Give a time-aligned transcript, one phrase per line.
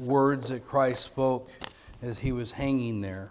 [0.00, 1.50] words that Christ spoke
[2.02, 3.30] as he was hanging there.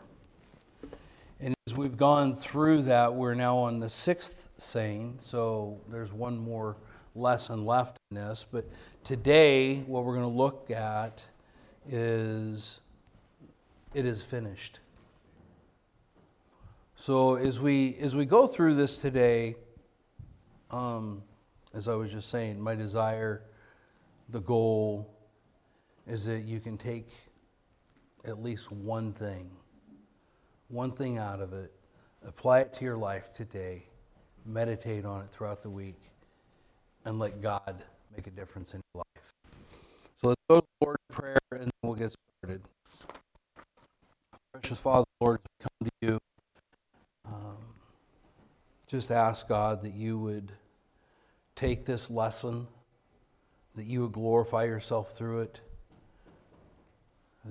[1.39, 6.37] And as we've gone through that, we're now on the sixth saying, so there's one
[6.37, 6.77] more
[7.15, 8.45] lesson left in this.
[8.49, 8.65] But
[9.03, 11.23] today, what we're going to look at
[11.87, 12.81] is
[13.93, 14.79] it is finished.
[16.95, 19.55] So as we as we go through this today,
[20.69, 21.23] um,
[21.73, 23.43] as I was just saying, my desire,
[24.27, 25.09] the goal,
[26.09, 27.07] is that you can take
[28.25, 29.51] at least one thing,
[30.67, 31.71] one thing out of it,
[32.27, 33.83] apply it to your life today,
[34.43, 36.01] meditate on it throughout the week,
[37.05, 37.83] and let God
[38.15, 39.23] make a difference in your life.
[40.19, 42.61] So let's go to the Lord in prayer and then we'll get started.
[44.51, 46.19] Precious Father, Lord, come to you.
[47.25, 47.57] Um,
[48.87, 50.53] just ask God that you would
[51.55, 52.67] take this lesson,
[53.75, 55.61] that you would glorify yourself through it,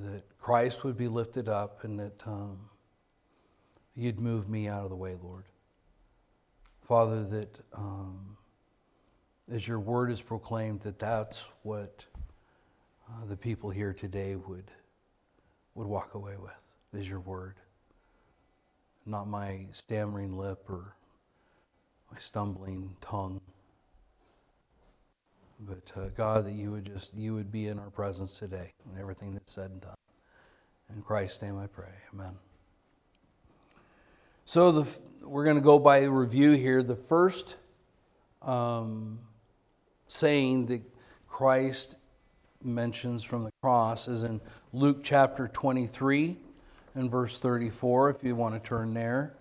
[0.05, 2.59] that Christ would be lifted up, and that um,
[3.95, 5.45] you'd move me out of the way, Lord.
[6.87, 8.37] Father, that um,
[9.51, 12.05] as your word is proclaimed, that that's what
[13.09, 14.71] uh, the people here today would,
[15.75, 17.57] would walk away with, is your word.
[19.05, 20.95] Not my stammering lip or
[22.13, 23.41] my stumbling tongue.
[25.61, 28.99] But uh, God, that you would just, you would be in our presence today and
[28.99, 29.95] everything that's said and done.
[30.95, 31.93] In Christ's name I pray.
[32.15, 32.35] Amen.
[34.45, 36.83] So the, we're going to go by review here.
[36.83, 37.57] The first
[38.41, 39.19] um,
[40.07, 40.83] saying that
[41.27, 41.97] Christ
[42.63, 44.41] mentions from the cross is in
[44.73, 46.37] Luke chapter 23
[46.95, 49.35] and verse 34, if you want to turn there.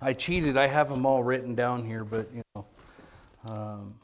[0.00, 0.56] I cheated.
[0.56, 2.64] I have them all written down here, but you know.
[3.48, 3.94] Um,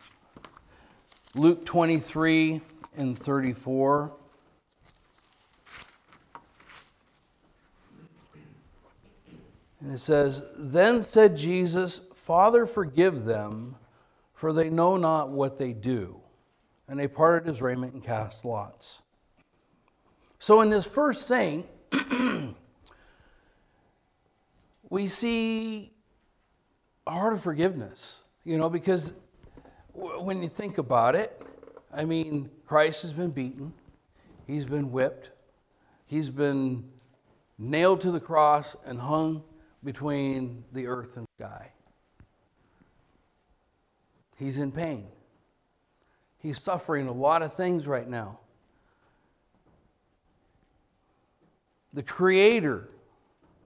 [1.34, 2.60] Luke 23
[2.96, 4.12] and 34.
[9.80, 13.76] And it says, Then said Jesus, Father, forgive them,
[14.34, 16.20] for they know not what they do.
[16.86, 19.00] And they parted his raiment and cast lots.
[20.38, 21.64] So, in this first saying,
[24.90, 25.92] we see
[27.06, 29.14] a heart of forgiveness, you know, because
[29.94, 31.40] when you think about it,
[31.92, 33.72] I mean, Christ has been beaten,
[34.46, 35.30] he's been whipped,
[36.06, 36.84] he's been
[37.58, 39.42] nailed to the cross and hung
[39.84, 41.72] between the earth and sky.
[44.36, 45.06] He's in pain.
[46.38, 48.40] He's suffering a lot of things right now.
[51.92, 52.88] The creator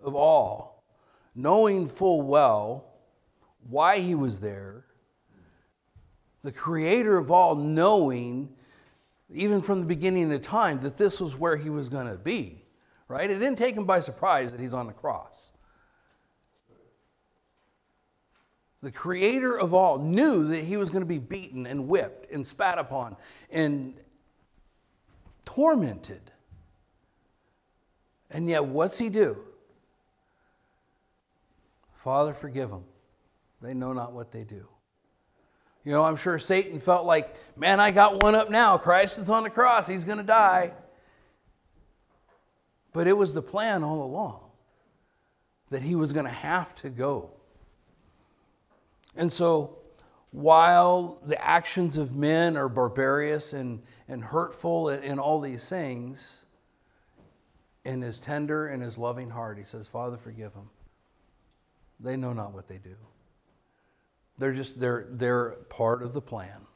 [0.03, 0.83] of all,
[1.35, 2.85] knowing full well
[3.69, 4.86] why he was there,
[6.47, 8.49] the creator of all, knowing,
[9.35, 12.63] even from the beginning of time, that this was where he was going to be,
[13.09, 13.29] right?
[13.29, 15.51] It didn't take him by surprise that he's on the cross.
[18.81, 22.47] The creator of all knew that he was going to be beaten and whipped and
[22.47, 23.17] spat upon
[23.51, 23.95] and
[25.45, 26.31] tormented.
[28.31, 29.37] And yet, what's he do?
[31.93, 32.85] Father, forgive them.
[33.61, 34.69] They know not what they do.
[35.87, 38.77] You know, I'm sure Satan felt like, man, I got one up now.
[38.77, 39.87] Christ is on the cross.
[39.87, 40.73] He's going to die.
[42.93, 44.41] But it was the plan all along
[45.71, 47.31] that he was going to have to go.
[49.15, 49.79] And so,
[50.33, 56.43] while the actions of men are barbarous and, and hurtful and, and all these things,
[57.85, 60.69] in his tender and his loving heart, he says, Father, forgive them.
[62.01, 62.97] They know not what they do.
[64.39, 66.67] They're just, they're, they're part of the plan.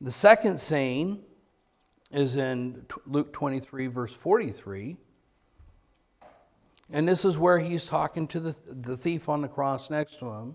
[0.00, 1.22] The second saying
[2.10, 4.96] is in Luke 23, verse 43.
[6.92, 10.26] And this is where he's talking to the, the thief on the cross next to
[10.26, 10.54] him.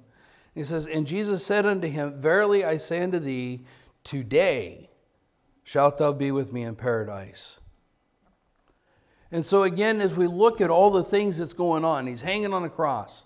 [0.53, 3.65] He says, And Jesus said unto him, Verily I say unto thee,
[4.03, 4.89] today
[5.63, 7.59] shalt thou be with me in paradise.
[9.31, 12.53] And so, again, as we look at all the things that's going on, he's hanging
[12.53, 13.23] on the cross,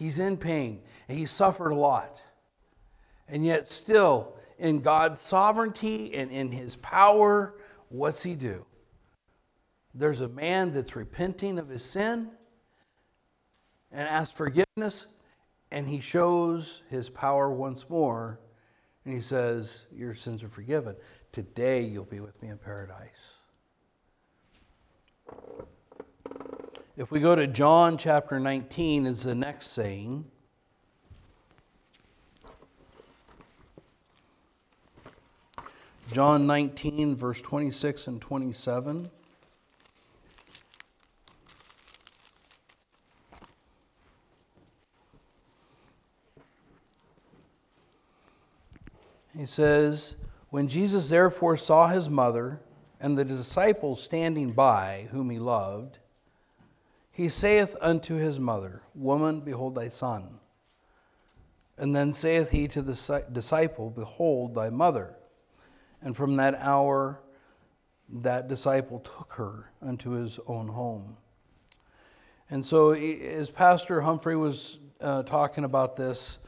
[0.00, 2.22] he's in pain, and he suffered a lot.
[3.28, 7.54] And yet, still, in God's sovereignty and in his power,
[7.90, 8.64] what's he do?
[9.94, 12.30] There's a man that's repenting of his sin
[13.92, 15.06] and asks forgiveness,
[15.70, 18.40] and he shows his power once more,
[19.04, 20.96] and he says, Your sins are forgiven.
[21.30, 23.34] Today you'll be with me in paradise.
[27.00, 30.26] If we go to John chapter 19, is the next saying.
[36.12, 39.10] John 19, verse 26 and 27.
[49.38, 50.16] He says,
[50.50, 52.60] When Jesus therefore saw his mother
[53.00, 55.99] and the disciples standing by, whom he loved,
[57.10, 60.38] he saith unto his mother, Woman, behold thy son.
[61.76, 65.16] And then saith he to the disciple, Behold thy mother.
[66.02, 67.20] And from that hour,
[68.08, 71.16] that disciple took her unto his own home.
[72.50, 76.38] And so, as Pastor Humphrey was uh, talking about this,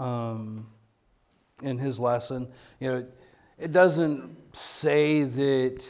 [0.00, 0.66] um,
[1.62, 2.48] in his lesson.
[2.80, 3.06] You know,
[3.58, 5.86] it doesn't say that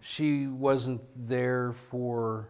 [0.00, 2.48] she wasn't there for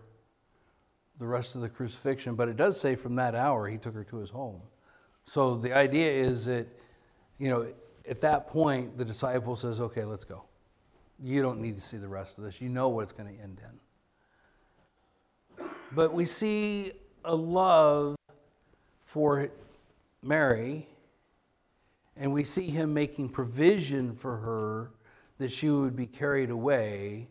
[1.19, 4.05] the rest of the crucifixion, but it does say from that hour he took her
[4.05, 4.61] to his home.
[5.27, 6.67] So the idea is that,
[7.39, 7.67] you know,
[8.09, 10.45] at that point, the disciple says, okay, let's go.
[11.23, 12.61] You don't need to see the rest of this.
[12.61, 13.61] You know what it's going to end
[15.59, 15.67] in.
[15.93, 16.93] But we see
[17.25, 18.17] a love
[19.05, 19.51] for
[20.23, 20.87] Mary
[22.17, 24.91] and we see him making provision for her
[25.39, 27.29] that she would be carried away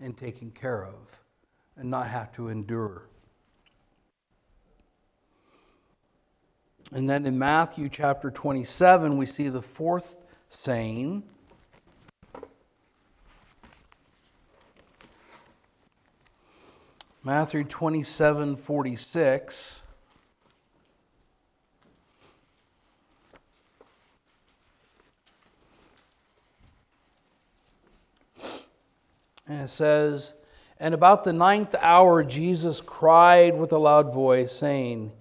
[0.00, 1.22] and taken care of
[1.76, 3.08] and not have to endure.
[6.92, 11.22] And then in Matthew chapter 27, we see the fourth saying.
[17.22, 19.82] Matthew 27 46.
[29.46, 30.34] And it says,
[30.78, 35.12] And about the ninth hour, Jesus cried with a loud voice, saying,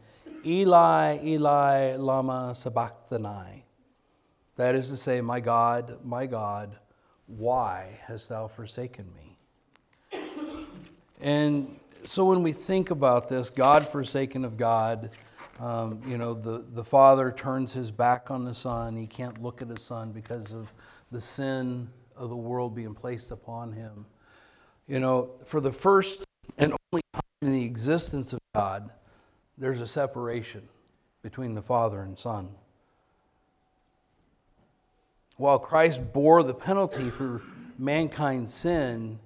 [0.45, 3.65] Eli, Eli, Lama Sabachthani.
[4.55, 6.77] That is to say, My God, my God,
[7.27, 9.37] why hast thou forsaken me?
[11.21, 15.11] And so when we think about this, God forsaken of God,
[15.59, 18.95] um, you know, the, the father turns his back on the son.
[18.95, 20.73] He can't look at his son because of
[21.11, 24.05] the sin of the world being placed upon him.
[24.87, 26.23] You know, for the first
[26.57, 28.89] and only time in the existence of God,
[29.59, 30.67] there's a separation
[31.21, 32.49] between the Father and Son.
[35.35, 37.41] While Christ bore the penalty for
[37.77, 39.19] mankind's sin,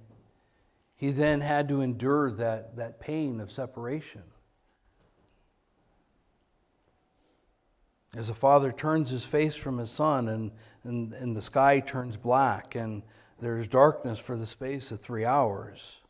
[0.96, 4.22] he then had to endure that, that pain of separation.
[8.16, 10.52] As a father turns his face from his son and,
[10.84, 13.02] and, and the sky turns black and
[13.40, 16.00] there's darkness for the space of three hours.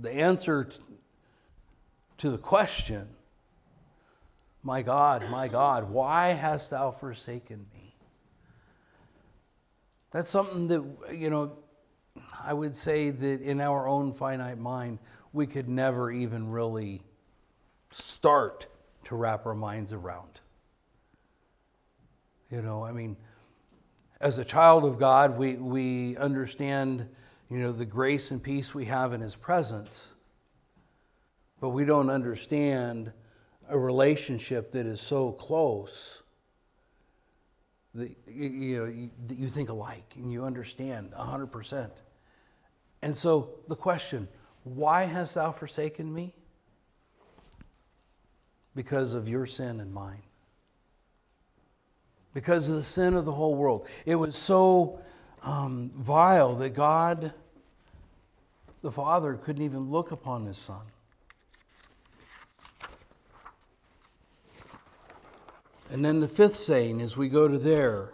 [0.00, 0.70] The answer
[2.18, 3.08] to the question,
[4.62, 7.94] My God, my God, why hast thou forsaken me?
[10.12, 11.58] That's something that, you know,
[12.42, 14.98] I would say that in our own finite mind,
[15.32, 17.02] we could never even really
[17.90, 18.66] start
[19.04, 20.40] to wrap our minds around.
[22.50, 23.16] You know, I mean,
[24.20, 27.08] as a child of God, we, we understand,
[27.52, 30.06] you know, the grace and peace we have in His presence,
[31.60, 33.12] but we don't understand
[33.68, 36.22] a relationship that is so close
[37.94, 41.90] that you, know, you, that you think alike and you understand 100%.
[43.02, 44.28] And so the question,
[44.64, 46.34] why hast thou forsaken me?
[48.74, 50.22] Because of your sin and mine
[52.34, 53.86] because of the sin of the whole world.
[54.06, 55.00] It was so
[55.42, 57.32] um, vile that God,
[58.82, 60.82] the Father, couldn't even look upon his Son.
[65.90, 68.12] And then the fifth saying, as we go to there,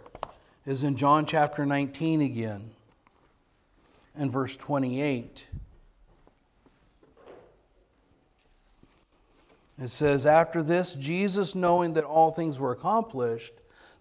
[0.65, 2.71] is in John chapter 19 again,
[4.15, 5.47] and verse 28.
[9.81, 13.53] It says, After this, Jesus, knowing that all things were accomplished,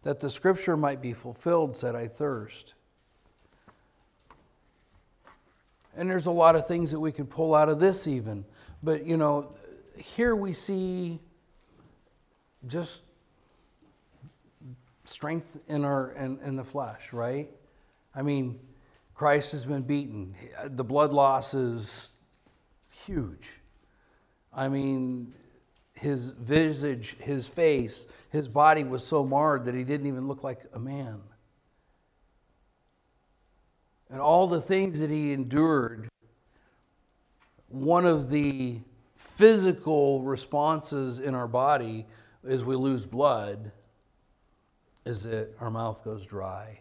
[0.03, 2.75] that the scripture might be fulfilled, said, I thirst.
[5.99, 8.45] And there's a lot of things that we could pull out of this, even.
[8.85, 9.53] But, you know,
[9.97, 11.19] here we see
[12.69, 13.03] just
[15.05, 17.51] strength in, our, in, in the flesh, right?
[18.15, 18.61] I mean,
[19.13, 20.37] Christ has been beaten,
[20.67, 22.11] the blood loss is
[23.05, 23.59] huge.
[24.55, 25.35] I mean,
[25.95, 30.61] his visage, his face, his body was so marred that he didn't even look like
[30.73, 31.23] a man.
[34.11, 36.09] And all the things that he endured,
[37.69, 38.81] one of the
[39.17, 42.07] physical responses in our body
[42.45, 43.73] is we lose blood
[45.05, 46.81] is that our mouth goes dry.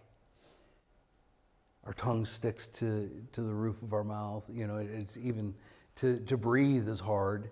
[1.85, 4.49] Our tongue sticks to, to the roof of our mouth.
[4.53, 5.53] You know, it's even
[5.95, 7.49] to, to breathe is hard,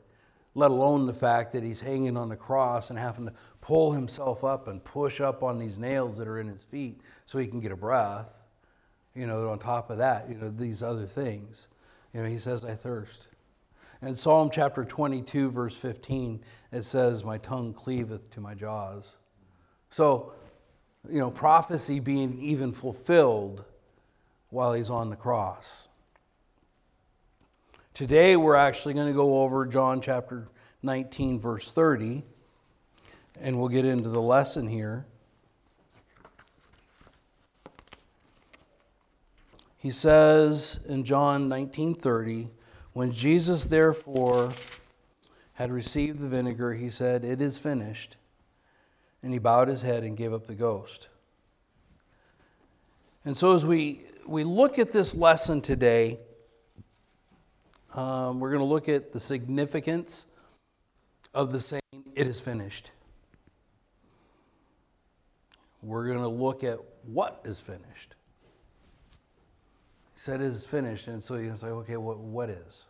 [0.53, 4.43] let alone the fact that he's hanging on the cross and having to pull himself
[4.43, 7.59] up and push up on these nails that are in his feet so he can
[7.59, 8.44] get a breath.
[9.15, 11.67] You know, on top of that, you know, these other things.
[12.13, 13.29] You know, he says, I thirst.
[14.01, 16.41] In Psalm chapter 22, verse 15,
[16.71, 19.15] it says, My tongue cleaveth to my jaws.
[19.89, 20.33] So,
[21.09, 23.63] you know, prophecy being even fulfilled
[24.49, 25.87] while he's on the cross.
[27.93, 30.47] Today, we're actually going to go over John chapter
[30.83, 32.23] 19, verse 30,
[33.39, 35.05] and we'll get into the lesson here.
[39.85, 42.49] He says in John 19:30,
[42.93, 44.51] when Jesus therefore
[45.53, 48.17] had received the vinegar, he said, "It is finished."
[49.21, 51.09] And he bowed his head and gave up the ghost.
[53.25, 56.19] And so as we we look at this lesson today,
[57.93, 60.25] um, we're going to look at the significance
[61.31, 62.89] of the saying, It is finished.
[65.83, 68.15] We're going to look at what is finished.
[70.15, 72.85] Said is finished, and so you say, okay, what, what is?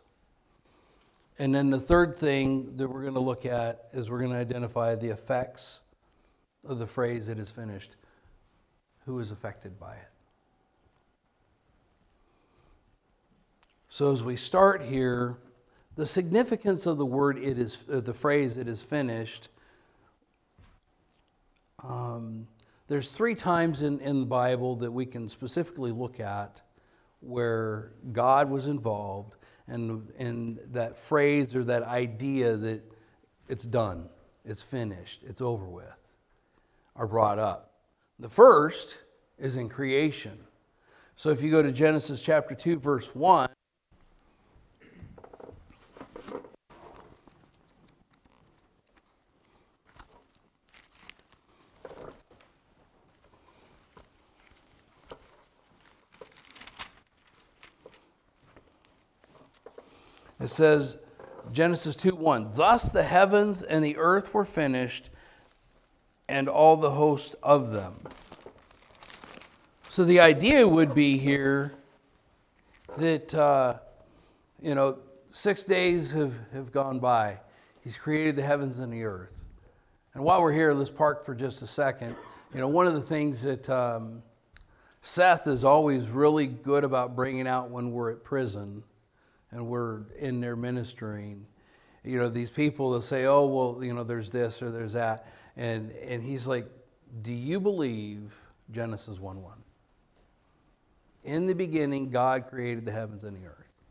[1.38, 4.38] And then the third thing that we're going to look at is we're going to
[4.38, 5.80] identify the effects
[6.66, 7.96] of the phrase, It is finished.
[9.04, 10.08] Who is affected by it?
[13.88, 15.36] So as we start here,
[15.94, 19.48] the significance of the word "it is," uh, the phrase "it is finished."
[21.82, 22.48] Um,
[22.88, 26.60] there's three times in, in the Bible that we can specifically look at
[27.26, 32.82] where God was involved and, and that phrase or that idea that
[33.48, 34.08] it's done,
[34.44, 35.86] it's finished, it's over with,
[36.94, 37.72] are brought up.
[38.18, 38.98] The first
[39.38, 40.38] is in creation.
[41.16, 43.48] So if you go to Genesis chapter 2, verse 1,
[60.38, 60.96] It says,
[61.52, 65.10] Genesis 2 1, Thus the heavens and the earth were finished,
[66.28, 67.94] and all the host of them.
[69.88, 71.72] So the idea would be here
[72.98, 73.78] that, uh,
[74.60, 74.98] you know,
[75.30, 77.38] six days have, have gone by.
[77.82, 79.44] He's created the heavens and the earth.
[80.14, 82.16] And while we're here, let's park for just a second.
[82.52, 84.22] You know, one of the things that um,
[85.02, 88.82] Seth is always really good about bringing out when we're at prison
[89.50, 91.46] and we're in there ministering,
[92.04, 95.26] you know, these people will say, oh, well, you know, there's this or there's that.
[95.56, 96.66] And, and he's like,
[97.22, 98.34] do you believe
[98.70, 99.54] Genesis 1 1?
[101.24, 103.82] In the beginning, God created the heavens and the earth.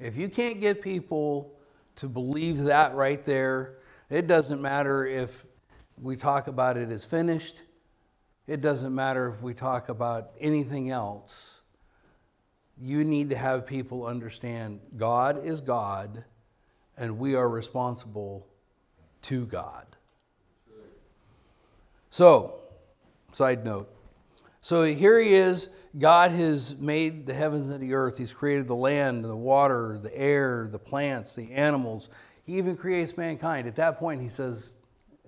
[0.00, 1.52] If you can't get people
[1.96, 3.76] to believe that right there,
[4.08, 5.46] it doesn't matter if
[6.00, 7.62] we talk about it as finished,
[8.46, 11.59] it doesn't matter if we talk about anything else
[12.80, 16.24] you need to have people understand God is God
[16.96, 18.46] and we are responsible
[19.22, 19.86] to God.
[22.10, 22.60] So,
[23.32, 23.88] side note.
[24.60, 25.70] So here he is.
[25.98, 28.18] God has made the heavens and the earth.
[28.18, 32.08] He's created the land, the water, the air, the plants, the animals.
[32.44, 33.66] He even creates mankind.
[33.66, 34.74] At that point, he says,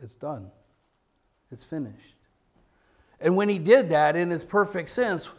[0.02, 0.50] It's done,
[1.50, 2.16] it's finished.
[3.21, 5.30] And when he did that in its perfect sense,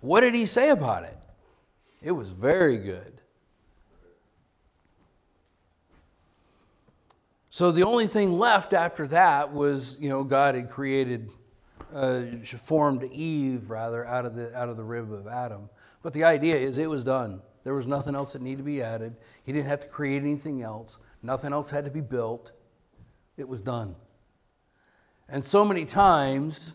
[0.00, 1.16] what did he say about it?
[2.02, 3.20] It was very good.
[7.50, 11.30] So the only thing left after that was, you know, God had created,
[11.94, 15.68] uh, formed Eve rather out of the out of the rib of Adam.
[16.02, 17.42] But the idea is it was done.
[17.62, 19.16] There was nothing else that needed to be added.
[19.44, 20.98] He didn't have to create anything else.
[21.22, 22.52] Nothing else had to be built.
[23.36, 23.94] It was done.
[25.28, 26.72] And so many times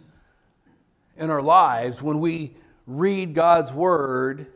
[1.18, 2.56] in our lives, when we
[2.86, 4.48] read God's word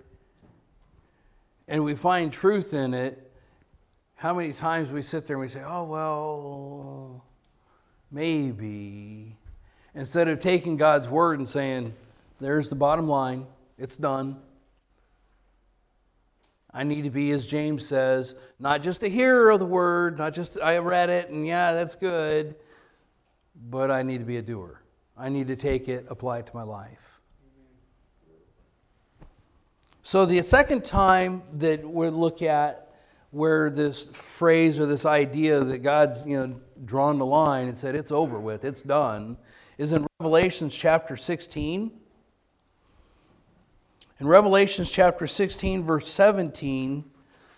[1.71, 3.31] and we find truth in it,
[4.15, 7.25] how many times we sit there and we say, oh, well,
[8.11, 9.37] maybe.
[9.95, 11.93] Instead of taking God's word and saying,
[12.41, 13.47] there's the bottom line,
[13.77, 14.41] it's done.
[16.73, 20.33] I need to be, as James says, not just a hearer of the word, not
[20.33, 22.55] just I read it and yeah, that's good,
[23.69, 24.81] but I need to be a doer.
[25.17, 27.20] I need to take it, apply it to my life.
[30.03, 32.89] So, the second time that we'll look at
[33.29, 37.93] where this phrase or this idea that God's you know drawn the line and said
[37.93, 39.37] it's over with, it's done,
[39.77, 41.91] is in Revelations chapter 16.
[44.19, 47.03] In Revelations chapter 16, verse 17,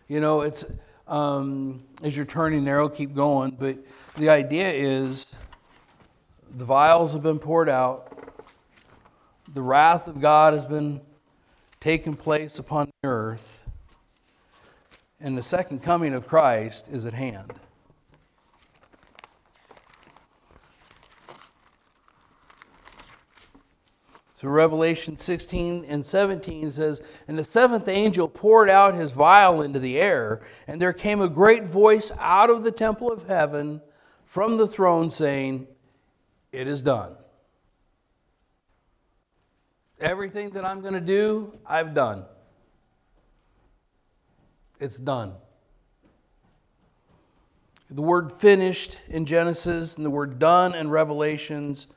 [0.09, 0.65] you know, it's
[1.07, 3.77] um, as you're turning there, I'll keep going, but
[4.15, 5.33] the idea is
[6.55, 8.33] the vials have been poured out,
[9.53, 11.01] the wrath of God has been
[11.83, 13.65] taken place upon the earth,
[15.19, 17.51] and the second coming of Christ is at hand.
[24.37, 29.79] So Revelation 16 and 17 says, And the seventh angel poured out his vial into
[29.79, 33.81] the air, and there came a great voice out of the temple of heaven
[34.25, 35.67] from the throne saying,
[36.53, 37.17] It is done.
[40.03, 42.25] Everything that I'm going to do, I've done.
[44.77, 45.31] It's done.
[47.89, 51.87] The word finished in Genesis and the word done in Revelations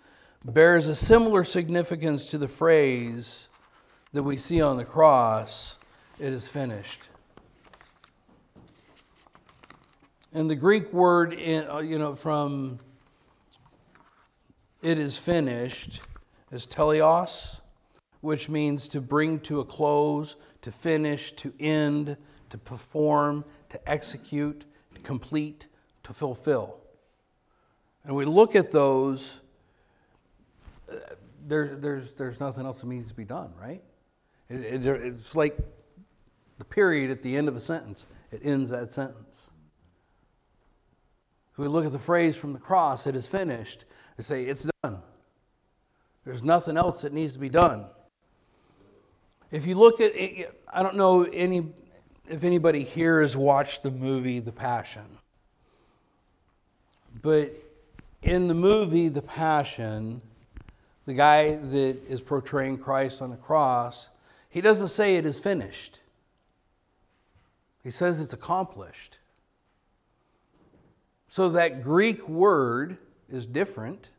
[0.45, 3.49] bears a similar significance to the phrase
[4.13, 5.77] that we see on the cross
[6.21, 7.09] it is finished.
[10.33, 12.79] And the Greek word, in, uh, you know, from
[14.81, 16.03] it is finished
[16.53, 17.59] is teleos,
[18.27, 22.17] which means to bring to a close, to finish, to end,
[22.51, 24.65] to perform, to execute,
[24.95, 25.69] to complete,
[26.03, 26.79] to fulfill.
[28.05, 29.41] And we look at those
[30.91, 30.95] uh,
[31.47, 33.83] there's, there's, there's nothing else that needs to be done, right?
[34.49, 35.57] It, it, it's like
[36.59, 39.51] the period at the end of a sentence, it ends that sentence.
[41.53, 43.85] If we look at the phrase from the cross, it is finished,
[44.17, 44.99] they say, it's done.
[46.25, 47.87] There's nothing else that needs to be done.
[49.51, 50.13] If you look at,
[50.73, 51.73] I don't know any,
[52.29, 55.19] if anybody here has watched the movie The Passion,
[57.23, 57.53] but
[58.23, 60.21] in the movie The Passion,
[61.07, 64.09] the guy that is portraying Christ on the cross,
[64.51, 66.01] he doesn't say it is finished.
[67.85, 69.19] He says it's accomplished.
[71.29, 72.99] So that Greek word
[73.31, 74.11] is different.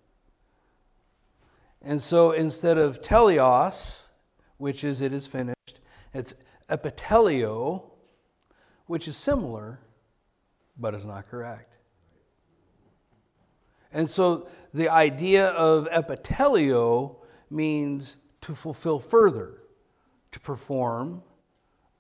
[1.82, 4.07] And so instead of teleos,
[4.58, 5.80] which is it is finished,
[6.14, 6.34] it's
[6.70, 7.84] epitelio,
[8.86, 9.80] which is similar,
[10.78, 11.76] but is not correct.
[13.94, 17.18] And so the idea of epitelio
[17.50, 19.62] means to fulfill further,
[20.32, 21.24] to perform,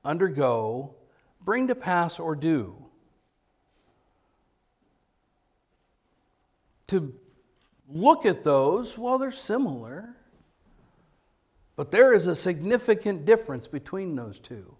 [0.04, 0.96] undergo,
[1.41, 2.76] bring to pass, or do.
[6.88, 7.13] To
[7.89, 10.17] look at those, well, they're similar,
[11.78, 14.76] but there is a significant difference between those two.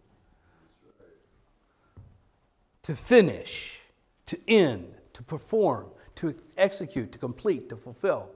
[2.84, 3.82] To finish,
[4.26, 8.32] to end, to perform, to execute, to complete, to fulfill.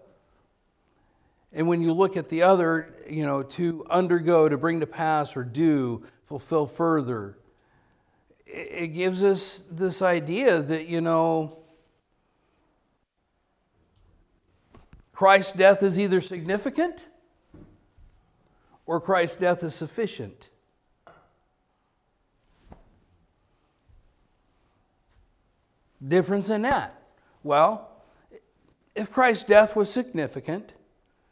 [1.52, 5.36] And when you look at the other, you know, to undergo, to bring to pass,
[5.36, 7.40] or do, fulfill further,
[8.46, 11.58] it gives us this idea that, you know,
[15.12, 17.08] Christ's death is either significant
[18.92, 20.50] or Christ's death is sufficient.
[26.06, 27.02] Difference in that.
[27.42, 27.90] Well,
[28.94, 30.74] if Christ's death was significant,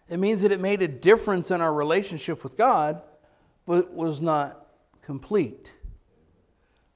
[0.08, 3.02] it means that it made a difference in our relationship with God,
[3.65, 4.65] but was not
[5.02, 5.74] complete.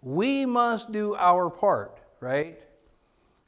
[0.02, 2.66] We must do our part, right?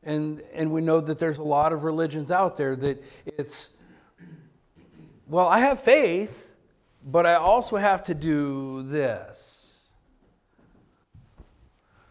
[0.03, 3.69] And, and we know that there's a lot of religions out there that it's,
[5.27, 6.51] well, I have faith,
[7.05, 9.89] but I also have to do this.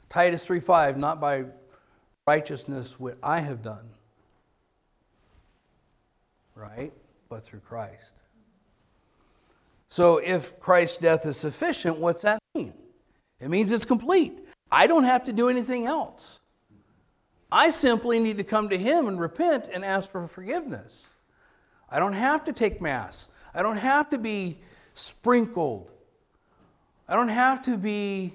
[0.08, 1.46] Titus 3:5, not by
[2.26, 3.90] righteousness what I have done,
[6.54, 6.92] right?
[7.28, 8.22] But through Christ.
[9.88, 12.72] So if Christ's death is sufficient, what's that mean?
[13.40, 14.46] It means it's complete.
[14.70, 16.40] I don't have to do anything else.
[17.50, 21.10] I simply need to come to Him and repent and ask for forgiveness.
[21.90, 23.28] I don't have to take Mass.
[23.52, 24.60] I don't have to be
[24.94, 25.90] sprinkled.
[27.06, 28.34] I don't have to be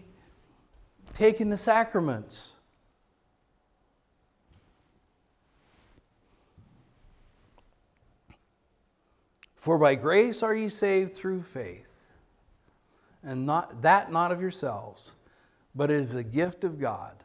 [1.14, 2.52] taking the sacraments.
[9.56, 12.14] For by grace are ye saved through faith,
[13.24, 15.12] and not that not of yourselves,
[15.76, 17.16] but it is a gift of God,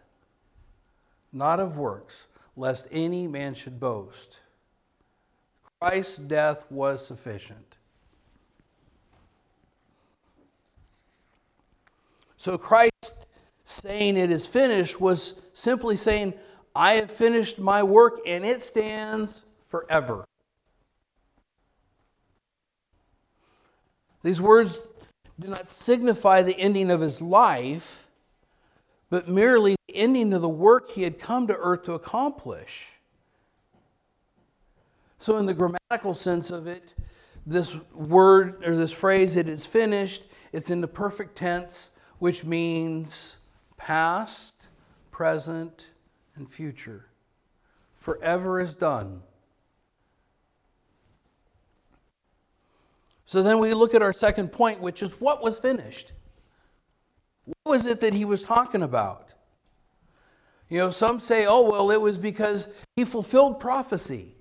[1.33, 4.40] not of works, lest any man should boast.
[5.81, 7.77] Christ's death was sufficient.
[12.44, 13.14] So Christ
[13.64, 16.35] saying it is finished was simply saying,
[16.76, 20.26] I have finished my work and it stands forever.
[24.22, 24.83] These words
[25.40, 28.09] do not signify the ending of his life,
[29.09, 32.98] but merely the ending of the work he had come to earth to accomplish.
[35.16, 36.92] So, in the grammatical sense of it,
[37.46, 43.37] this word or this phrase, it is finished, it's in the perfect tense, which means
[43.77, 44.68] past,
[45.11, 45.88] present,
[46.37, 47.07] and future.
[47.96, 49.22] Forever is done.
[53.24, 56.12] So then we look at our second point, which is what was finished?
[57.44, 59.31] What was it that he was talking about?
[60.68, 64.35] You know, some say, oh, well, it was because he fulfilled prophecy.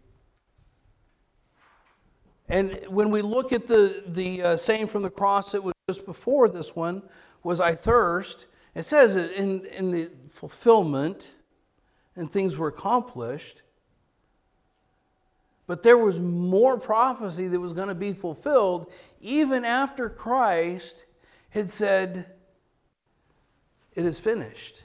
[2.49, 6.05] And when we look at the, the uh, saying from the cross, it was just
[6.05, 7.01] before this one,
[7.43, 8.47] was I thirst.
[8.75, 11.31] It says in, in the fulfillment
[12.15, 13.61] and things were accomplished.
[15.65, 21.05] But there was more prophecy that was going to be fulfilled even after Christ
[21.49, 22.25] had said,
[23.93, 24.83] It is finished.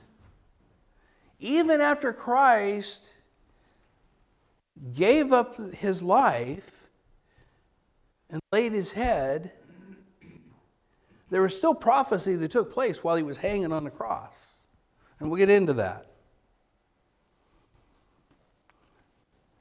[1.41, 3.15] Even after Christ
[4.93, 6.89] gave up his life
[8.31, 9.53] and laid his head,
[11.31, 14.53] there was still prophecy that took place while he was hanging on the cross.
[15.21, 16.07] And we'll get into that.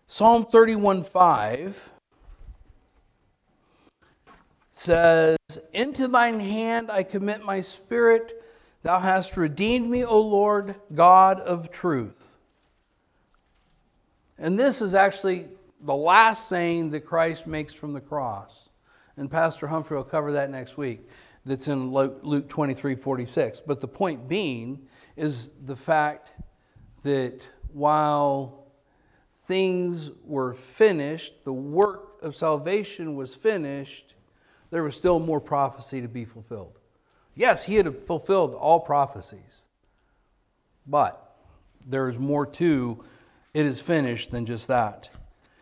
[0.08, 1.92] Psalm 31 5
[4.72, 5.38] says,
[5.74, 8.44] Into thine hand I commit my spirit.
[8.84, 12.38] Thou hast redeemed me, O Lord, God of truth.
[14.38, 15.48] And this is actually
[15.82, 18.70] the last saying that Christ makes from the cross.
[19.18, 21.08] And Pastor Humphrey will cover that next week.
[21.48, 23.62] That's in Luke 23 46.
[23.62, 26.32] But the point being is the fact
[27.04, 28.68] that while
[29.46, 34.14] things were finished, the work of salvation was finished,
[34.72, 36.80] there was still more prophecy to be fulfilled.
[37.34, 39.64] Yes, he had fulfilled all prophecies,
[40.86, 41.38] but
[41.86, 43.04] there is more to
[43.54, 45.10] it is finished than just that.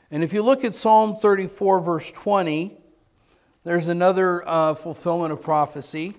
[0.09, 2.77] And if you look at Psalm 34, verse 20,
[3.65, 6.13] there's another uh, fulfillment of prophecy.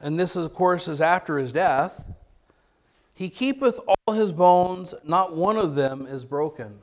[0.00, 2.04] and this, of course, is after his death,
[3.14, 6.80] he keepeth all his bones, not one of them is broken.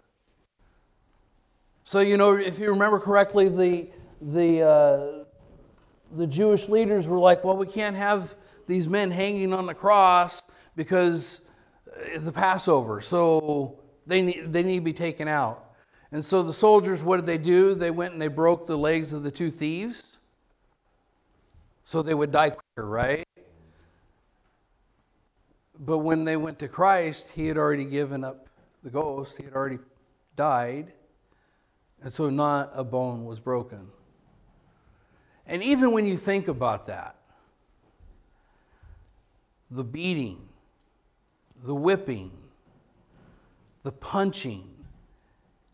[1.84, 3.88] So, you know, if you remember correctly, the,
[4.22, 5.24] the, uh,
[6.16, 8.36] the Jewish leaders were like, well, we can't have
[8.68, 10.44] these men hanging on the cross
[10.76, 11.42] because
[12.18, 15.64] the Passover, so they need, they need to be taken out.
[16.12, 17.76] And so the soldiers, what did they do?
[17.76, 20.18] They went and they broke the legs of the two thieves
[21.88, 23.26] so they would die quicker, right?
[25.80, 28.50] But when they went to Christ, he had already given up
[28.84, 29.80] the ghost, he had already
[30.36, 30.92] died,
[32.04, 33.88] and so not a bone was broken.
[35.46, 37.16] And even when you think about that,
[39.72, 40.47] the beating,
[41.64, 42.32] the whipping,
[43.84, 44.70] the punching,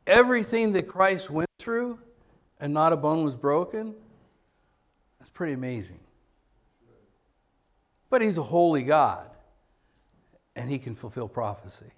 [0.08, 2.00] everything that Christ went through,
[2.60, 3.94] and not a bone was broken,
[5.20, 6.00] that's pretty amazing.
[8.10, 9.30] But he's a holy God,
[10.56, 11.92] and he can fulfill prophecy.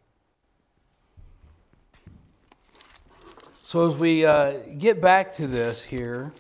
[3.62, 6.32] So, as we uh, get back to this here,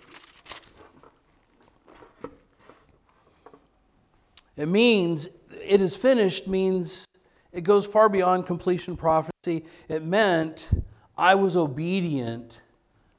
[4.55, 7.07] it means it is finished, means
[7.55, 9.63] it goes far beyond completion prophecy.
[9.87, 10.69] It meant
[11.17, 12.61] I was obedient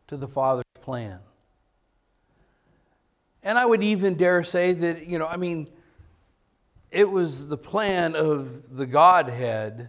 [0.08, 1.20] to the Father's plan.
[3.42, 5.68] And I would even dare say that, you know, I mean,
[6.90, 9.88] it was the plan of the Godhead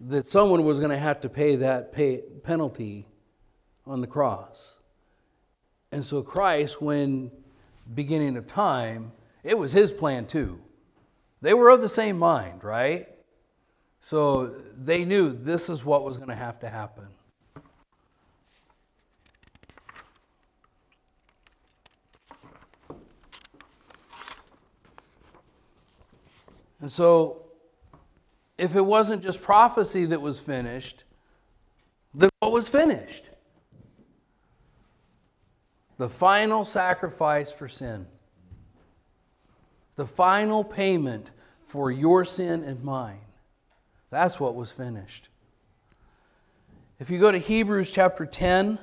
[0.00, 3.06] that someone was going to have to pay that pay, penalty
[3.86, 4.76] on the cross.
[5.90, 7.30] And so Christ, when
[7.94, 10.60] beginning of time, it was his plan too.
[11.40, 13.08] They were of the same mind, right?
[14.02, 17.06] So they knew this is what was going to have to happen.
[26.80, 27.44] And so,
[28.58, 31.04] if it wasn't just prophecy that was finished,
[32.12, 33.30] then what was finished?
[35.98, 38.06] The final sacrifice for sin.
[39.94, 41.30] The final payment
[41.66, 43.20] for your sin and mine.
[44.12, 45.30] That's what was finished.
[47.00, 48.78] If you go to Hebrews chapter 10,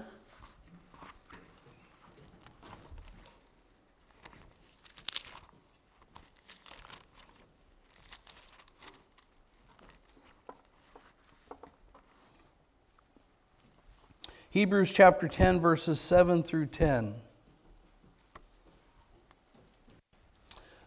[14.49, 17.13] Hebrews chapter 10, verses 7 through 10.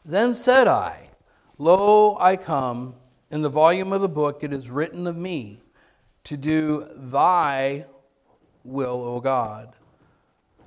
[0.04, 1.10] Then said I,
[1.58, 2.96] Lo, I come.
[3.32, 5.62] In the volume of the book it is written of me
[6.24, 7.86] to do thy
[8.62, 9.74] will, O God.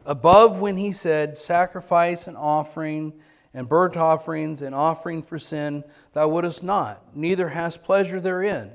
[0.03, 3.13] Above when he said, Sacrifice and offering
[3.53, 8.71] and burnt offerings and offering for sin thou wouldest not, neither hast pleasure therein,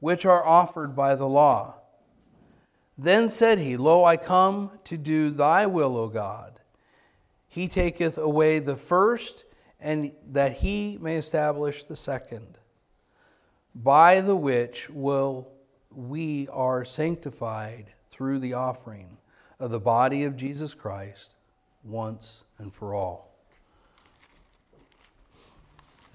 [0.00, 1.76] which are offered by the law.
[2.98, 6.58] Then said he, Lo, I come to do thy will, O God.
[7.46, 9.44] He taketh away the first,
[9.78, 12.58] and that he may establish the second,
[13.74, 15.48] by the which will
[15.94, 19.18] we are sanctified through the offering
[19.58, 21.34] of the body of Jesus Christ
[21.84, 23.30] once and for all.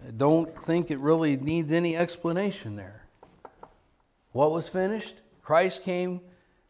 [0.08, 3.06] I don't think it really needs any explanation there.
[4.32, 5.16] What was finished?
[5.42, 6.22] Christ came,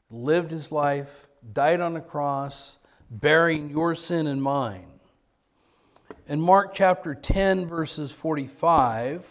[0.09, 2.77] lived his life, died on the cross,
[3.09, 4.87] bearing your sin and mine.
[6.27, 9.27] In Mark chapter 10, verses 45,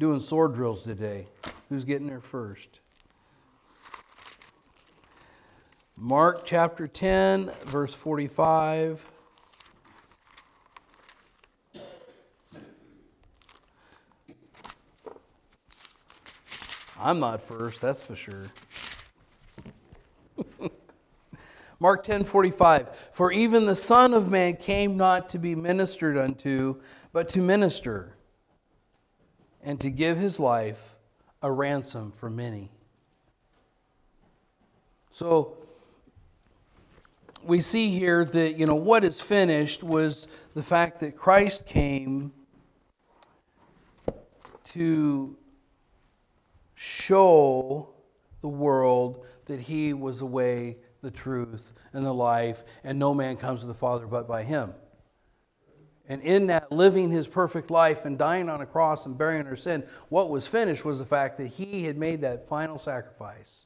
[0.00, 1.26] doing sword drills today.
[1.68, 2.80] Who's getting there first?
[5.94, 9.10] Mark chapter 10, verse 45.
[16.98, 18.50] I'm not first, that's for sure.
[21.78, 22.88] Mark 10 45.
[23.12, 26.80] For even the Son of Man came not to be ministered unto,
[27.12, 28.14] but to minister,
[29.62, 30.96] and to give his life
[31.42, 32.70] a ransom for many.
[35.12, 35.56] So,
[37.42, 42.32] we see here that, you know, what is finished was the fact that Christ came
[44.64, 45.36] to
[46.74, 47.88] show
[48.40, 53.36] the world that he was the way, the truth, and the life, and no man
[53.36, 54.72] comes to the Father but by him.
[56.10, 59.54] And in that living his perfect life and dying on a cross and bearing our
[59.54, 63.60] sin, what was finished was the fact that he had made that final sacrifice.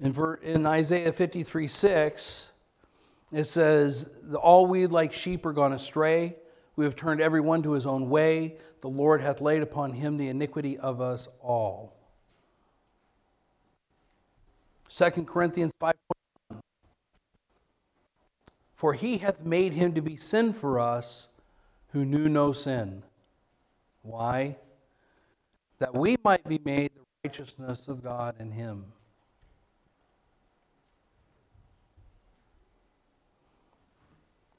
[0.00, 0.12] In,
[0.42, 2.50] in Isaiah 53 6,
[3.32, 4.10] it says,
[4.42, 6.34] All we like sheep are gone astray.
[6.74, 8.56] We have turned every one to his own way.
[8.80, 11.94] The Lord hath laid upon him the iniquity of us all.
[14.88, 15.94] 2 Corinthians 5
[18.76, 21.28] For he hath made him to be sin for us
[21.88, 23.02] who knew no sin.
[24.02, 24.56] Why?
[25.78, 28.92] That we might be made the righteousness of God in him.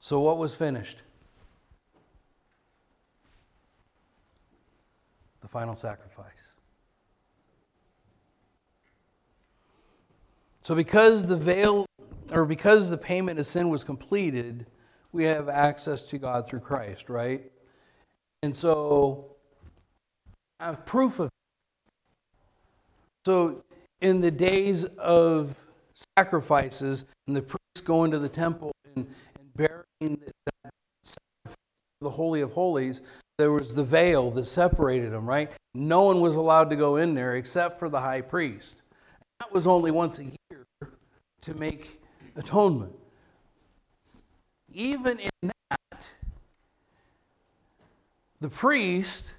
[0.00, 1.02] So, what was finished?
[5.42, 6.54] The final sacrifice.
[10.62, 11.86] So, because the veil,
[12.32, 14.66] or because the payment of sin was completed,
[15.12, 17.50] we have access to God through Christ, right?
[18.42, 19.36] And so,
[20.60, 21.32] I have proof of it.
[23.24, 23.64] So,
[24.00, 25.56] in the days of
[26.16, 29.06] sacrifices, and the priests going to the temple and,
[29.56, 30.20] bearing
[32.00, 33.02] the Holy of Holies,
[33.38, 35.50] there was the veil that separated them, right?
[35.74, 38.82] No one was allowed to go in there except for the high priest.
[39.40, 40.66] That was only once a year
[41.42, 42.00] to make
[42.38, 42.94] atonement.
[44.72, 46.10] Even in that,
[48.40, 49.34] the priest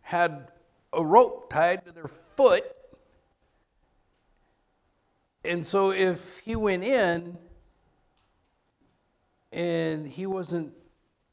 [0.00, 0.48] had
[0.92, 2.64] a rope tied to their foot.
[5.44, 7.36] And so if he went in,
[9.52, 10.72] and he wasn't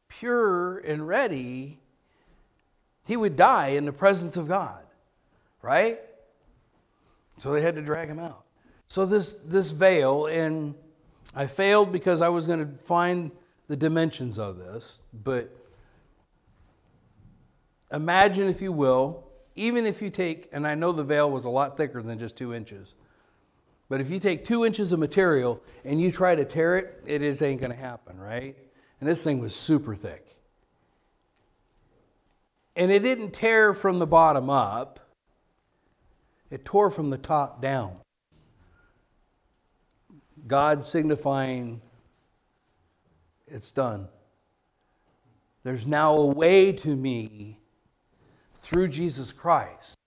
[0.08, 1.80] pure and ready,
[3.06, 4.84] he would die in the presence of God,
[5.62, 6.00] right?
[7.38, 8.45] So they had to drag him out.
[8.88, 10.76] So this this veil, and
[11.36, 13.32] I failed because I was going to find
[13.68, 15.56] the dimensions of this, but
[17.92, 19.24] imagine, if you will,
[19.56, 22.38] even if you take, and I know the veil was a lot thicker than just
[22.38, 22.94] two inches.
[23.88, 27.20] But if you take two inches of material and you try to tear it, it
[27.20, 28.56] just ain't going to happen, right?
[29.00, 30.36] And this thing was super thick.
[32.76, 35.00] And it didn't tear from the bottom up,
[36.50, 37.98] it tore from the top down.
[40.48, 41.82] God signifying
[43.48, 44.08] it's done.
[45.64, 47.60] There's now a way to me
[48.54, 49.98] through Jesus Christ.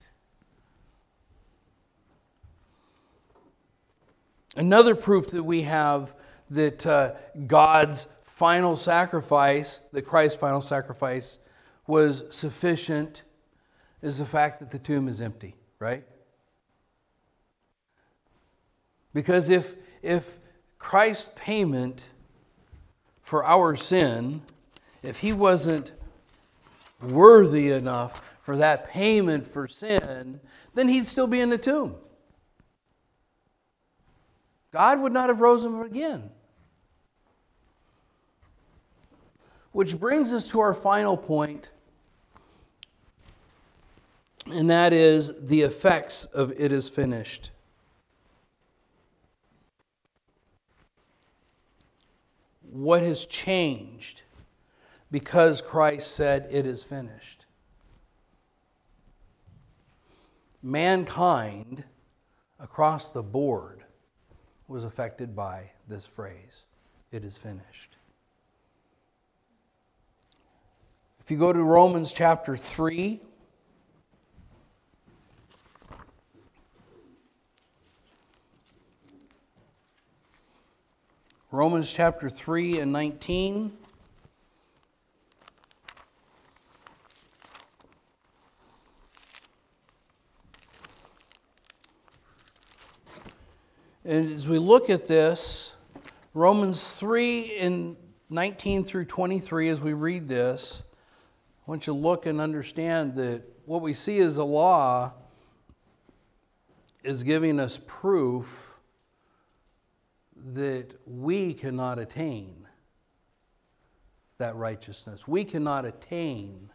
[4.56, 6.14] Another proof that we have
[6.50, 7.12] that uh,
[7.46, 11.38] God's final sacrifice, that Christ's final sacrifice,
[11.86, 13.22] was sufficient
[14.02, 16.04] is the fact that the tomb is empty, right?
[19.12, 20.38] Because if, if
[20.78, 22.08] Christ's payment
[23.22, 24.42] for our sin,
[25.02, 25.92] if he wasn't
[27.02, 30.40] worthy enough for that payment for sin,
[30.74, 31.94] then he'd still be in the tomb.
[34.72, 36.30] God would not have rose him again.
[39.72, 41.70] Which brings us to our final point,
[44.46, 47.50] and that is the effects of it is finished.
[52.72, 54.22] What has changed
[55.10, 57.46] because Christ said, It is finished?
[60.62, 61.84] Mankind
[62.58, 63.84] across the board
[64.66, 66.64] was affected by this phrase,
[67.10, 67.96] It is finished.
[71.20, 73.20] If you go to Romans chapter 3,
[81.50, 83.72] Romans chapter 3 and 19.
[94.04, 95.74] And as we look at this,
[96.34, 97.96] Romans 3 and
[98.28, 100.82] 19 through 23, as we read this,
[101.66, 105.14] I want you to look and understand that what we see as a law
[107.02, 108.67] is giving us proof
[110.54, 112.66] that we cannot attain
[114.38, 115.26] that righteousness.
[115.26, 116.70] We cannot attain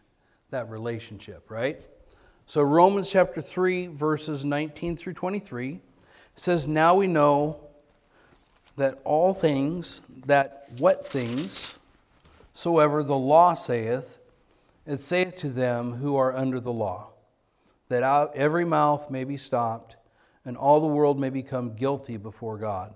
[0.50, 1.82] that relationship, right?
[2.46, 5.80] So, Romans chapter 3, verses 19 through 23
[6.36, 7.60] says, Now we know
[8.76, 11.74] that all things, that what things
[12.52, 14.18] soever the law saith,
[14.86, 17.10] it saith to them who are under the law,
[17.88, 19.96] that every mouth may be stopped,
[20.44, 22.94] and all the world may become guilty before God.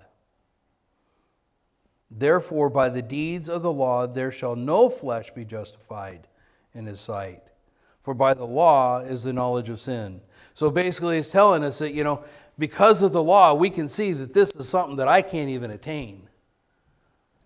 [2.11, 6.27] Therefore, by the deeds of the law, there shall no flesh be justified
[6.73, 7.43] in his sight.
[8.01, 10.21] For by the law is the knowledge of sin.
[10.53, 12.23] So basically, it's telling us that, you know,
[12.57, 15.71] because of the law, we can see that this is something that I can't even
[15.71, 16.27] attain.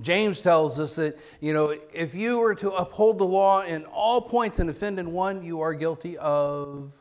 [0.01, 4.21] James tells us that, you know, if you were to uphold the law in all
[4.21, 6.91] points and offend in one, you are guilty of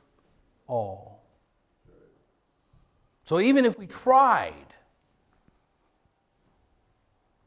[0.66, 1.22] all.
[3.24, 4.71] So even if we tried,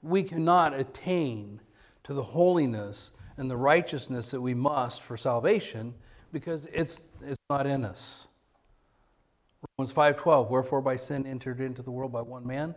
[0.06, 1.60] we cannot attain
[2.04, 5.94] to the holiness and the righteousness that we must for salvation
[6.32, 8.28] because it's, it's not in us.
[9.78, 12.76] Romans 5:12 Wherefore by sin entered into the world by one man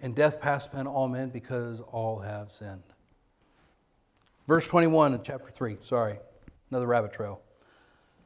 [0.00, 2.82] and death passed upon all men because all have sinned.
[4.48, 6.18] Verse 21 in chapter 3, sorry,
[6.70, 7.40] another rabbit trail.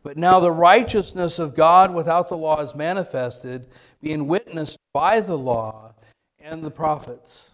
[0.03, 3.67] But now the righteousness of God without the law is manifested,
[4.01, 5.95] being witnessed by the law
[6.39, 7.54] and the prophets,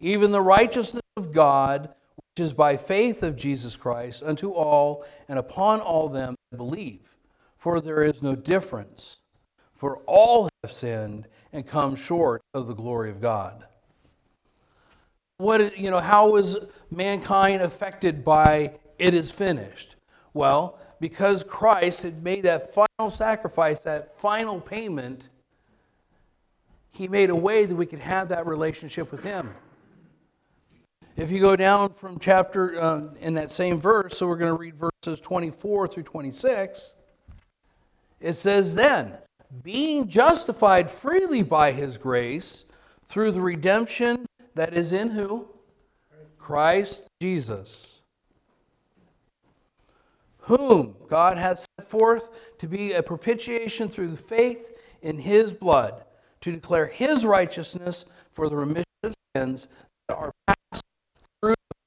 [0.00, 5.38] even the righteousness of God, which is by faith of Jesus Christ, unto all and
[5.38, 7.16] upon all them that believe.
[7.56, 9.18] For there is no difference,
[9.74, 13.66] for all have sinned and come short of the glory of God.
[15.36, 16.56] What, you know, how was
[16.90, 19.96] mankind affected by it is finished?
[20.34, 25.28] Well, because Christ had made that final sacrifice, that final payment,
[26.92, 29.54] he made a way that we could have that relationship with him.
[31.16, 34.58] If you go down from chapter uh, in that same verse, so we're going to
[34.58, 36.94] read verses 24 through 26,
[38.20, 39.14] it says, Then,
[39.62, 42.64] being justified freely by his grace
[43.04, 45.48] through the redemption that is in who?
[46.38, 48.00] Christ Jesus.
[50.42, 56.04] Whom God hath set forth to be a propitiation through the faith in his blood,
[56.40, 59.68] to declare his righteousness for the remission of sins
[60.08, 60.59] that are passed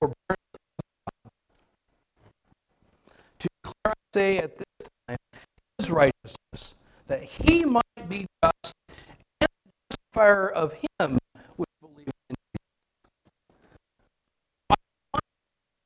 [0.08, 0.38] God.
[3.39, 5.18] To declare, I say at this time,
[5.78, 6.76] his righteousness
[7.08, 8.74] that he might be just
[9.41, 11.20] and the justifier of him
[11.56, 12.36] which believe in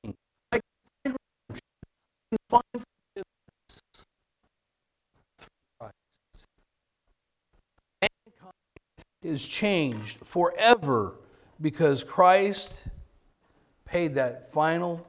[0.03, 0.13] him.
[2.49, 2.63] Find
[9.27, 11.15] is changed forever
[11.59, 12.85] because Christ
[13.97, 15.07] paid that final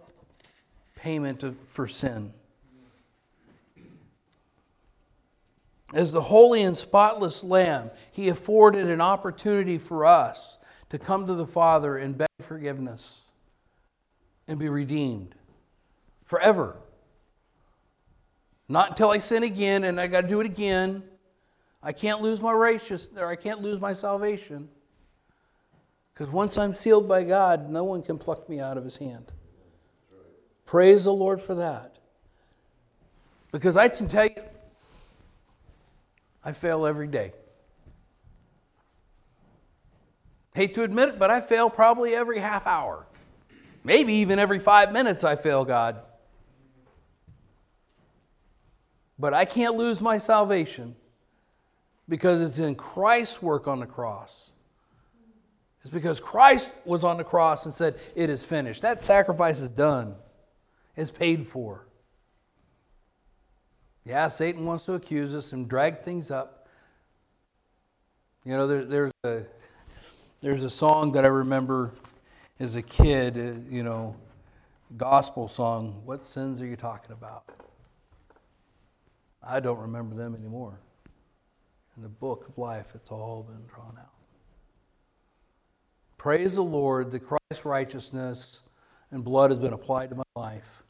[0.94, 2.32] payment for sin.
[5.92, 10.56] As the holy and spotless Lamb, He afforded an opportunity for us
[10.88, 13.20] to come to the Father and beg forgiveness
[14.46, 15.34] and be redeemed
[16.24, 16.78] forever.
[18.70, 21.02] Not until I sin again and I got to do it again.
[21.82, 24.70] I can't lose my righteousness or I can't lose my salvation.
[26.18, 29.30] Because once I'm sealed by God, no one can pluck me out of his hand.
[30.66, 31.94] Praise the Lord for that.
[33.52, 34.42] Because I can tell you,
[36.44, 37.34] I fail every day.
[40.54, 43.06] Hate to admit it, but I fail probably every half hour.
[43.84, 46.02] Maybe even every five minutes I fail God.
[49.20, 50.96] But I can't lose my salvation
[52.08, 54.50] because it's in Christ's work on the cross.
[55.82, 58.82] It's because Christ was on the cross and said, It is finished.
[58.82, 60.14] That sacrifice is done,
[60.96, 61.86] it's paid for.
[64.04, 66.66] Yeah, Satan wants to accuse us and drag things up.
[68.42, 69.42] You know, there, there's, a,
[70.40, 71.92] there's a song that I remember
[72.58, 74.16] as a kid, uh, you know,
[74.96, 76.00] gospel song.
[76.06, 77.44] What sins are you talking about?
[79.42, 80.78] I don't remember them anymore.
[81.96, 84.17] In the book of life, it's all been drawn out.
[86.18, 88.60] Praise the Lord, the Christ righteousness
[89.12, 90.82] and blood has been applied to my life.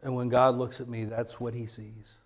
[0.00, 2.18] And when God looks at me, that's what he sees.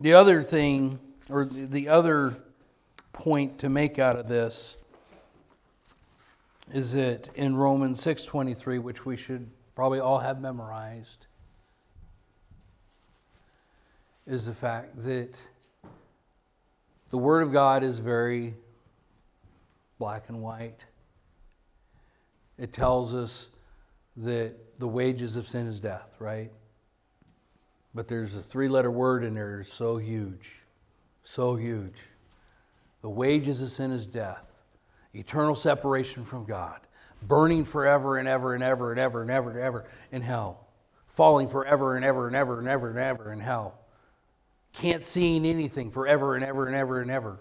[0.00, 0.98] The other thing,
[1.30, 2.36] or the other
[3.14, 4.76] point to make out of this,
[6.70, 11.26] is that in Romans 6:23, which we should probably all have memorized,
[14.26, 15.38] is the fact that
[17.10, 18.54] the Word of God is very
[19.98, 20.84] black and white.
[22.58, 23.48] It tells us
[24.16, 26.50] that the wages of sin is death, right?
[27.94, 30.64] But there's a three letter word in there that's so huge,
[31.22, 31.96] so huge.
[33.02, 34.64] The wages of sin is death,
[35.14, 36.80] eternal separation from God,
[37.22, 40.66] burning forever and ever and ever and ever and ever and ever in hell,
[41.06, 43.80] falling forever and ever and ever and ever and ever in hell,
[44.76, 47.40] can't see anything forever and ever and ever and ever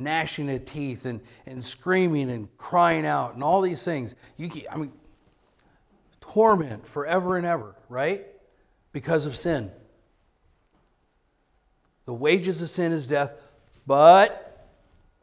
[0.00, 4.14] gnashing of teeth and, and screaming and crying out and all these things.
[4.36, 4.92] You can, I mean,
[6.20, 8.26] torment forever and ever, right?
[8.92, 9.70] Because of sin.
[12.06, 13.34] The wages of sin is death,
[13.86, 14.66] but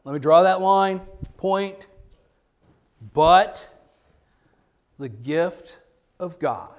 [0.04, 1.00] let me draw that line,
[1.36, 1.86] point.
[3.12, 3.68] But
[4.98, 5.78] the gift
[6.18, 6.70] of God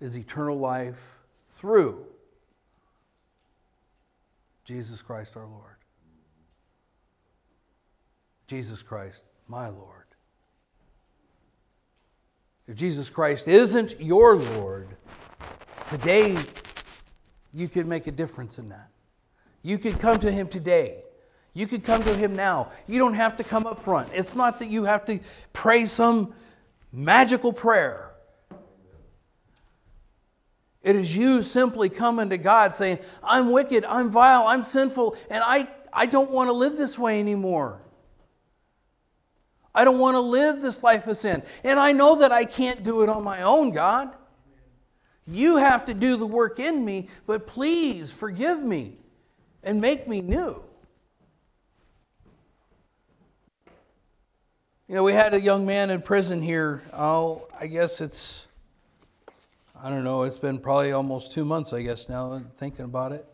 [0.00, 2.06] is eternal life through
[4.64, 5.76] Jesus Christ our Lord.
[8.46, 10.04] Jesus Christ, my Lord.
[12.66, 14.88] If Jesus Christ isn't your Lord,
[15.90, 16.36] today
[17.52, 18.88] you could make a difference in that.
[19.62, 21.02] You could come to Him today.
[21.52, 22.70] You could come to Him now.
[22.86, 24.10] You don't have to come up front.
[24.12, 25.20] It's not that you have to
[25.52, 26.34] pray some
[26.92, 28.13] magical prayer.
[30.84, 35.42] It is you simply coming to God saying, I'm wicked, I'm vile, I'm sinful, and
[35.44, 37.80] I, I don't want to live this way anymore.
[39.74, 41.42] I don't want to live this life of sin.
[41.64, 44.10] And I know that I can't do it on my own, God.
[45.26, 48.98] You have to do the work in me, but please forgive me
[49.62, 50.62] and make me new.
[54.86, 56.82] You know, we had a young man in prison here.
[56.92, 58.46] Oh, I guess it's,
[59.84, 63.28] I don't know, it's been probably almost two months, I guess, now, thinking about it.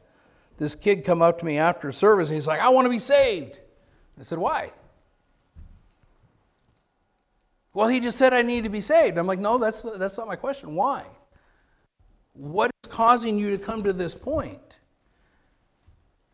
[0.56, 2.98] This kid come up to me after service and he's like, I want to be
[2.98, 3.60] saved.
[4.18, 4.72] I said, Why?
[7.72, 9.16] Well, he just said I need to be saved.
[9.16, 10.74] I'm like, no, that's, that's not my question.
[10.74, 11.04] Why?
[12.32, 14.80] What is causing you to come to this point?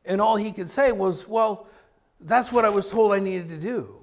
[0.07, 1.67] And all he could say was, well,
[2.21, 3.99] that's what I was told I needed to do.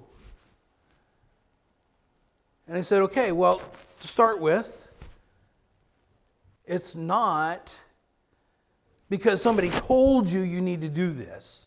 [2.68, 3.60] And I said, okay, well,
[3.98, 4.83] to start with,
[6.66, 7.74] it's not
[9.08, 11.66] because somebody told you you need to do this.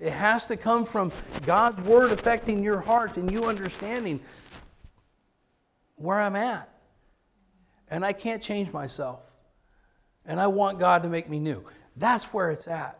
[0.00, 1.12] It has to come from
[1.46, 4.20] God's word affecting your heart and you understanding
[5.96, 6.68] where I'm at.
[7.88, 9.22] And I can't change myself.
[10.26, 11.64] And I want God to make me new.
[11.96, 12.98] That's where it's at.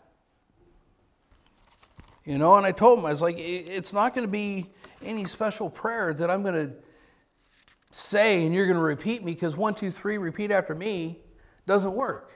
[2.25, 4.71] You know, and I told him, I was like, it's not going to be
[5.03, 6.75] any special prayer that I'm going to
[7.95, 11.21] say and you're going to repeat me because one, two, three, repeat after me
[11.67, 12.33] doesn't work.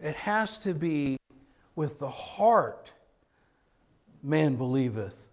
[0.00, 1.18] It has to be
[1.74, 2.92] with the heart
[4.22, 5.28] man believeth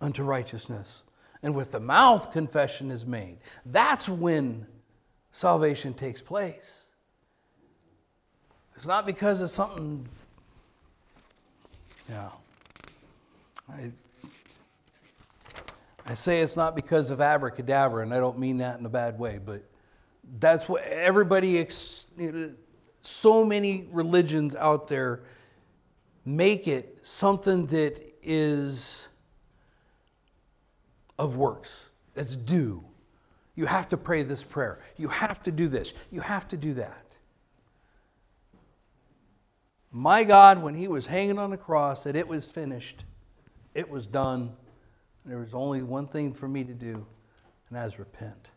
[0.00, 1.02] unto righteousness,
[1.42, 3.38] and with the mouth confession is made.
[3.64, 4.66] That's when
[5.32, 6.86] salvation takes place.
[8.76, 10.06] It's not because of something
[12.08, 12.28] Yeah.
[13.68, 13.92] I,
[16.06, 19.18] I say it's not because of abracadabra, and I don't mean that in a bad
[19.18, 19.62] way, but
[20.38, 22.06] that's what everybody, ex,
[23.00, 25.22] so many religions out there
[26.24, 29.08] make it something that is
[31.18, 32.84] of works, that's due.
[33.54, 34.80] You have to pray this prayer.
[34.96, 35.94] You have to do this.
[36.10, 37.04] You have to do that.
[39.92, 43.04] My God, when he was hanging on the cross, said, It was finished.
[43.74, 44.54] It was done.
[45.24, 47.06] There was only one thing for me to do,
[47.68, 48.48] and that is repent.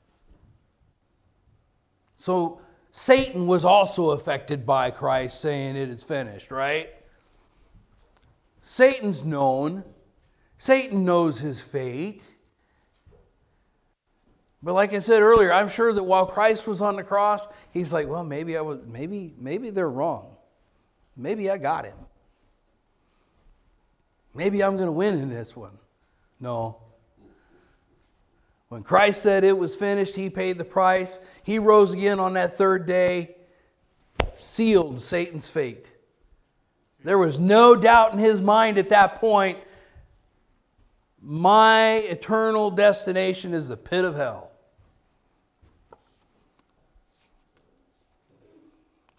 [2.17, 2.61] So
[2.91, 6.89] Satan was also affected by Christ saying, It is finished, right?
[8.61, 9.83] Satan's known.
[10.57, 12.35] Satan knows his fate.
[14.61, 17.93] But like I said earlier, I'm sure that while Christ was on the cross, he's
[17.93, 20.35] like, well, maybe I was maybe maybe they're wrong.
[21.15, 21.97] Maybe I got him.
[24.33, 25.77] Maybe I'm going to win in this one.
[26.39, 26.77] No.
[28.69, 31.19] When Christ said it was finished, he paid the price.
[31.43, 33.35] He rose again on that third day,
[34.35, 35.93] sealed Satan's fate.
[37.03, 39.59] There was no doubt in his mind at that point
[41.21, 44.51] my eternal destination is the pit of hell.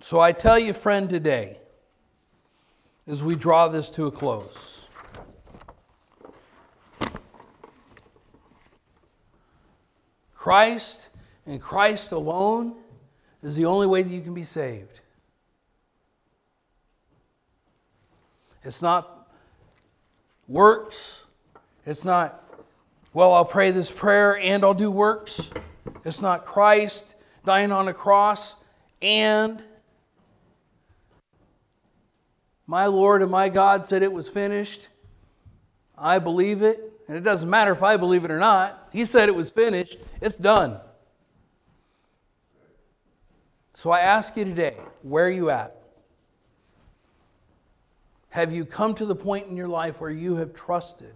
[0.00, 1.58] So I tell you, friend, today,
[3.06, 4.77] as we draw this to a close,
[10.48, 11.10] Christ
[11.44, 12.74] and Christ alone
[13.42, 15.02] is the only way that you can be saved.
[18.64, 19.28] It's not
[20.48, 21.22] works.
[21.84, 22.42] It's not,
[23.12, 25.50] well, I'll pray this prayer and I'll do works.
[26.06, 28.56] It's not Christ dying on a cross
[29.02, 29.62] and
[32.66, 34.88] my Lord and my God said it was finished.
[35.98, 36.87] I believe it.
[37.08, 38.88] And it doesn't matter if I believe it or not.
[38.92, 39.96] He said it was finished.
[40.20, 40.78] It's done.
[43.72, 45.74] So I ask you today where are you at?
[48.30, 51.14] Have you come to the point in your life where you have trusted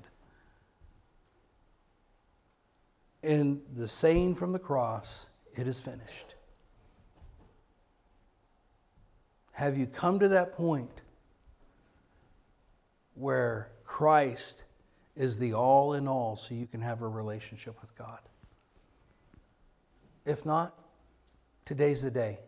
[3.22, 6.34] in the saying from the cross, it is finished?
[9.52, 11.02] Have you come to that point
[13.14, 14.61] where Christ
[15.16, 18.20] is the all in all so you can have a relationship with God?
[20.24, 20.78] If not,
[21.64, 22.38] today's the day.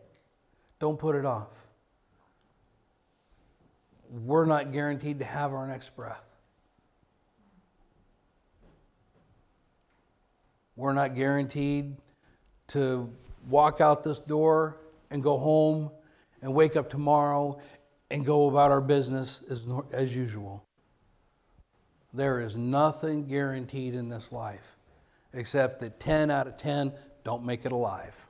[0.79, 1.67] Don't put it off.
[4.09, 6.23] We're not guaranteed to have our next breath.
[10.75, 11.95] We're not guaranteed
[12.67, 13.09] to
[13.49, 14.77] walk out this door
[15.09, 15.89] and go home
[16.41, 17.59] and wake up tomorrow
[18.11, 20.65] and go about our business as, as usual.
[22.15, 24.77] There is nothing guaranteed in this life
[25.33, 26.93] except that 10 out of 10
[27.25, 28.25] don't make it alive.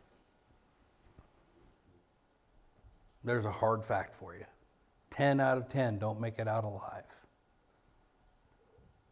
[3.24, 4.46] There's a hard fact for you
[5.12, 7.04] 10 out of 10 don't make it out alive.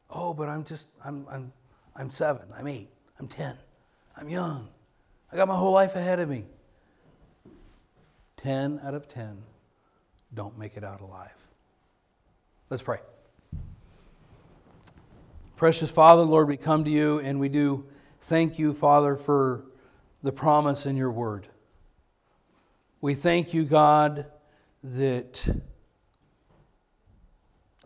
[0.09, 1.53] Oh, but I'm just, I'm, I'm,
[1.95, 3.55] I'm seven, I'm eight, I'm 10,
[4.17, 4.69] I'm young,
[5.31, 6.45] I got my whole life ahead of me.
[8.37, 9.37] 10 out of 10
[10.33, 11.37] don't make it out alive.
[12.69, 12.99] Let's pray.
[15.63, 17.85] Precious Father, Lord, we come to you and we do
[18.19, 19.63] thank you, Father, for
[20.21, 21.47] the promise in your word.
[22.99, 24.25] We thank you, God,
[24.83, 25.63] that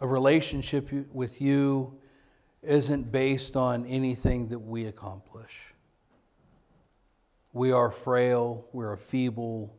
[0.01, 1.99] a relationship with you
[2.63, 5.75] isn't based on anything that we accomplish.
[7.53, 9.71] We are frail, we're feeble,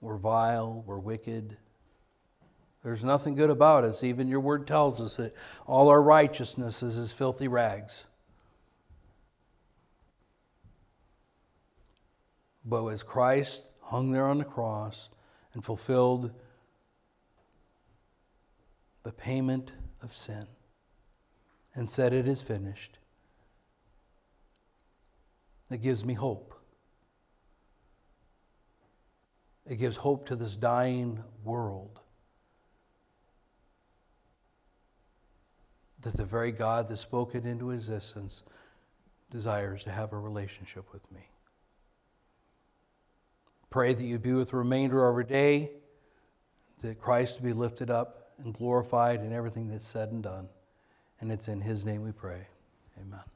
[0.00, 1.56] we're vile, we're wicked.
[2.86, 4.04] There's nothing good about us.
[4.04, 5.34] Even your word tells us that
[5.66, 8.04] all our righteousness is as filthy rags.
[12.64, 15.10] But as Christ hung there on the cross
[15.52, 16.30] and fulfilled
[19.02, 20.46] the payment of sin
[21.74, 22.98] and said, It is finished,
[25.72, 26.54] it gives me hope.
[29.68, 31.98] It gives hope to this dying world.
[36.06, 38.44] That the very God that spoke it into existence
[39.32, 41.18] desires to have a relationship with me.
[43.70, 45.72] Pray that you be with the remainder of our day,
[46.80, 50.48] that Christ be lifted up and glorified in everything that's said and done.
[51.20, 52.46] And it's in his name we pray.
[53.00, 53.35] Amen.